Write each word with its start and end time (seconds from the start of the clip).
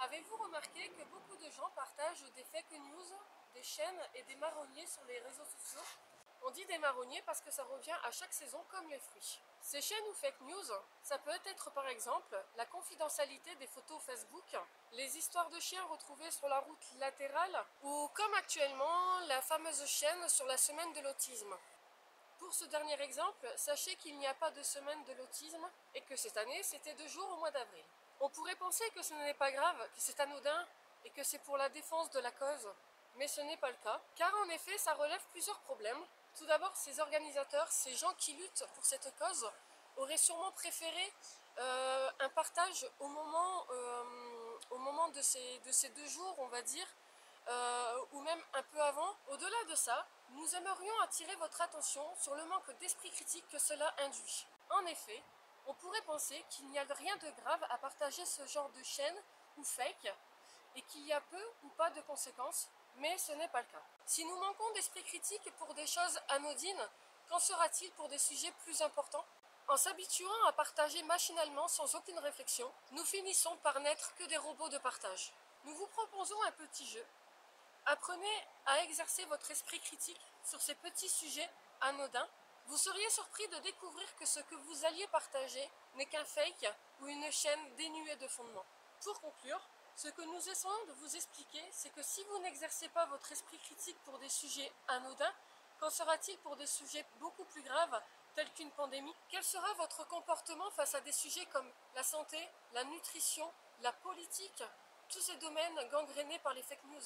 Avez-vous 0.00 0.36
remarqué 0.36 0.88
que 0.90 1.02
beaucoup 1.10 1.34
de 1.36 1.50
gens 1.50 1.68
partagent 1.74 2.22
des 2.36 2.44
fake 2.44 2.70
news, 2.70 3.06
des 3.52 3.62
chaînes 3.64 4.00
et 4.14 4.22
des 4.22 4.36
marronniers 4.36 4.86
sur 4.86 5.04
les 5.06 5.18
réseaux 5.18 5.44
sociaux? 5.44 5.82
On 6.42 6.50
dit 6.52 6.64
des 6.66 6.78
marronniers 6.78 7.22
parce 7.22 7.40
que 7.40 7.50
ça 7.50 7.64
revient 7.64 7.96
à 8.04 8.12
chaque 8.12 8.32
saison 8.32 8.64
comme 8.68 8.88
les 8.88 9.00
fruits. 9.00 9.40
Ces 9.60 9.80
chaînes 9.80 10.06
ou 10.08 10.14
fake 10.14 10.40
news, 10.42 10.70
ça 11.02 11.18
peut 11.18 11.36
être 11.46 11.72
par 11.72 11.88
exemple 11.88 12.40
la 12.56 12.64
confidentialité 12.66 13.52
des 13.56 13.66
photos 13.66 14.00
Facebook, 14.02 14.56
les 14.92 15.18
histoires 15.18 15.50
de 15.50 15.58
chiens 15.58 15.84
retrouvées 15.86 16.30
sur 16.30 16.46
la 16.46 16.60
route 16.60 16.86
latérale 17.00 17.66
ou 17.82 18.08
comme 18.14 18.34
actuellement 18.34 19.18
la 19.26 19.42
fameuse 19.42 19.84
chaîne 19.84 20.28
sur 20.28 20.46
la 20.46 20.56
semaine 20.56 20.92
de 20.92 21.00
l'autisme. 21.00 21.56
Pour 22.38 22.54
ce 22.54 22.66
dernier 22.66 23.02
exemple, 23.02 23.52
sachez 23.56 23.96
qu'il 23.96 24.16
n'y 24.16 24.28
a 24.28 24.34
pas 24.34 24.52
de 24.52 24.62
semaine 24.62 25.02
de 25.06 25.14
l'autisme 25.14 25.68
et 25.92 26.02
que 26.02 26.14
cette 26.14 26.36
année 26.36 26.62
c'était 26.62 26.94
deux 26.94 27.08
jours 27.08 27.28
au 27.32 27.38
mois 27.38 27.50
d'avril. 27.50 27.84
On 28.20 28.28
pourrait 28.30 28.56
penser 28.56 28.84
que 28.90 29.02
ce 29.02 29.14
n'est 29.14 29.34
pas 29.34 29.50
grave, 29.52 29.76
que 29.94 30.00
c'est 30.00 30.18
anodin 30.20 30.66
et 31.04 31.10
que 31.10 31.22
c'est 31.22 31.38
pour 31.38 31.56
la 31.56 31.68
défense 31.68 32.10
de 32.10 32.20
la 32.20 32.30
cause, 32.32 32.68
mais 33.16 33.28
ce 33.28 33.40
n'est 33.42 33.56
pas 33.56 33.70
le 33.70 33.76
cas, 33.82 34.00
car 34.16 34.32
en 34.44 34.48
effet 34.48 34.76
ça 34.78 34.94
relève 34.94 35.22
plusieurs 35.30 35.58
problèmes. 35.60 36.02
Tout 36.36 36.46
d'abord, 36.46 36.74
ces 36.76 36.98
organisateurs, 37.00 37.70
ces 37.70 37.94
gens 37.94 38.12
qui 38.14 38.32
luttent 38.34 38.66
pour 38.74 38.84
cette 38.84 39.12
cause, 39.18 39.50
auraient 39.96 40.16
sûrement 40.16 40.52
préféré 40.52 41.12
euh, 41.58 42.10
un 42.20 42.28
partage 42.30 42.86
au 43.00 43.08
moment, 43.08 43.66
euh, 43.70 44.04
au 44.70 44.78
moment 44.78 45.08
de, 45.08 45.20
ces, 45.20 45.58
de 45.66 45.72
ces 45.72 45.88
deux 45.90 46.06
jours, 46.06 46.34
on 46.38 46.46
va 46.46 46.62
dire, 46.62 46.86
euh, 47.48 47.98
ou 48.12 48.20
même 48.20 48.40
un 48.54 48.62
peu 48.62 48.80
avant. 48.80 49.16
Au-delà 49.28 49.64
de 49.68 49.74
ça, 49.74 50.06
nous 50.30 50.54
aimerions 50.54 51.00
attirer 51.02 51.34
votre 51.36 51.60
attention 51.60 52.04
sur 52.20 52.34
le 52.34 52.44
manque 52.44 52.78
d'esprit 52.78 53.10
critique 53.10 53.48
que 53.48 53.58
cela 53.58 53.92
induit. 53.98 54.46
En 54.70 54.84
effet, 54.86 55.22
on 55.68 55.74
pourrait 55.74 56.02
penser 56.02 56.42
qu'il 56.50 56.66
n'y 56.70 56.78
a 56.78 56.84
rien 56.96 57.16
de 57.18 57.30
grave 57.42 57.64
à 57.70 57.78
partager 57.78 58.24
ce 58.24 58.44
genre 58.46 58.70
de 58.70 58.82
chaîne 58.82 59.16
ou 59.58 59.64
fake 59.64 60.12
et 60.74 60.82
qu'il 60.82 61.06
y 61.06 61.12
a 61.12 61.20
peu 61.20 61.44
ou 61.62 61.68
pas 61.76 61.90
de 61.90 62.00
conséquences, 62.02 62.68
mais 62.96 63.16
ce 63.18 63.32
n'est 63.32 63.48
pas 63.48 63.60
le 63.60 63.68
cas. 63.68 63.82
Si 64.06 64.24
nous 64.24 64.36
manquons 64.36 64.70
d'esprit 64.72 65.04
critique 65.04 65.50
pour 65.58 65.72
des 65.74 65.86
choses 65.86 66.20
anodines, 66.30 66.88
qu'en 67.28 67.38
sera-t-il 67.38 67.90
pour 67.92 68.08
des 68.08 68.18
sujets 68.18 68.52
plus 68.64 68.80
importants? 68.80 69.24
En 69.68 69.76
s'habituant 69.76 70.44
à 70.46 70.52
partager 70.52 71.02
machinalement 71.02 71.68
sans 71.68 71.94
aucune 71.94 72.18
réflexion, 72.20 72.72
nous 72.92 73.04
finissons 73.04 73.54
par 73.58 73.78
n'être 73.80 74.14
que 74.14 74.24
des 74.24 74.38
robots 74.38 74.70
de 74.70 74.78
partage. 74.78 75.32
Nous 75.64 75.74
vous 75.74 75.86
proposons 75.88 76.42
un 76.44 76.52
petit 76.52 76.86
jeu. 76.86 77.04
Apprenez 77.84 78.46
à 78.64 78.82
exercer 78.84 79.26
votre 79.26 79.50
esprit 79.50 79.80
critique 79.80 80.20
sur 80.42 80.60
ces 80.62 80.74
petits 80.76 81.10
sujets 81.10 81.50
anodins 81.82 82.28
vous 82.68 82.76
seriez 82.76 83.08
surpris 83.10 83.48
de 83.48 83.58
découvrir 83.58 84.14
que 84.16 84.26
ce 84.26 84.40
que 84.40 84.54
vous 84.54 84.84
alliez 84.84 85.06
partager 85.08 85.70
n'est 85.94 86.06
qu'un 86.06 86.24
fake 86.24 86.70
ou 87.00 87.08
une 87.08 87.30
chaîne 87.32 87.74
dénuée 87.76 88.16
de 88.16 88.28
fondement. 88.28 88.64
Pour 89.02 89.20
conclure, 89.20 89.60
ce 89.96 90.08
que 90.08 90.22
nous 90.22 90.48
essayons 90.48 90.84
de 90.86 90.92
vous 90.92 91.16
expliquer, 91.16 91.62
c'est 91.72 91.90
que 91.90 92.02
si 92.02 92.22
vous 92.24 92.38
n'exercez 92.40 92.88
pas 92.90 93.06
votre 93.06 93.32
esprit 93.32 93.58
critique 93.58 93.98
pour 94.04 94.18
des 94.18 94.28
sujets 94.28 94.70
anodins, 94.88 95.32
qu'en 95.80 95.90
sera-t-il 95.90 96.38
pour 96.38 96.56
des 96.56 96.66
sujets 96.66 97.04
beaucoup 97.20 97.44
plus 97.44 97.62
graves, 97.62 98.00
tels 98.34 98.52
qu'une 98.52 98.70
pandémie? 98.72 99.14
Quel 99.30 99.42
sera 99.42 99.72
votre 99.74 100.06
comportement 100.06 100.70
face 100.72 100.94
à 100.94 101.00
des 101.00 101.12
sujets 101.12 101.46
comme 101.46 101.68
la 101.94 102.02
santé, 102.02 102.38
la 102.74 102.84
nutrition, 102.84 103.50
la 103.80 103.92
politique, 103.92 104.62
tous 105.08 105.20
ces 105.20 105.36
domaines 105.36 105.88
gangrénés 105.90 106.38
par 106.40 106.52
les 106.54 106.62
fake 106.62 106.84
news 106.84 107.02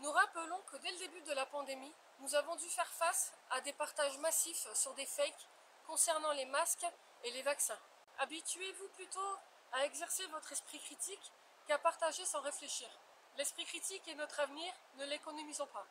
Nous 0.00 0.10
rappelons 0.10 0.60
que 0.70 0.76
dès 0.78 0.90
le 0.90 0.98
début 0.98 1.22
de 1.22 1.32
la 1.32 1.46
pandémie, 1.46 1.92
nous 2.20 2.34
avons 2.34 2.54
dû 2.56 2.68
faire 2.68 2.90
face 2.92 3.32
à 3.50 3.60
des 3.62 3.72
partages 3.72 4.18
massifs 4.18 4.66
sur 4.74 4.92
des 4.94 5.06
fakes 5.06 5.48
concernant 5.86 6.32
les 6.32 6.44
masques 6.46 6.86
et 7.24 7.30
les 7.30 7.42
vaccins. 7.42 7.78
Habituez-vous 8.18 8.88
plutôt 8.88 9.36
à 9.72 9.84
exercer 9.84 10.26
votre 10.28 10.52
esprit 10.52 10.78
critique 10.80 11.32
qu'à 11.66 11.78
partager 11.78 12.24
sans 12.24 12.40
réfléchir. 12.40 12.88
L'esprit 13.36 13.64
critique 13.64 14.06
est 14.08 14.14
notre 14.14 14.40
avenir, 14.40 14.72
ne 14.96 15.06
l'économisons 15.06 15.66
pas. 15.66 15.86